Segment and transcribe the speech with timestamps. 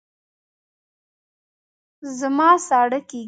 [2.19, 3.19] زما ساړه کېږي